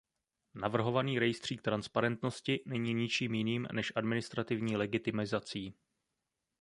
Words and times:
Navrhovaný 0.55 1.19
rejstřík 1.19 1.61
transparentnosti 1.61 2.59
není 2.65 2.93
ničím 2.93 3.33
jiným 3.33 3.67
než 3.71 3.93
administrativní 3.95 4.77
legitimizací. 4.77 5.75